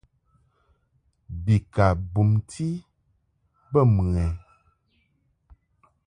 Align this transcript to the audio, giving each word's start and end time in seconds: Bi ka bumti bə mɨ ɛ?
Bi 1.43 1.55
ka 1.73 1.85
bumti 2.11 2.67
bə 3.71 3.81
mɨ 3.93 4.03
ɛ? 4.25 4.27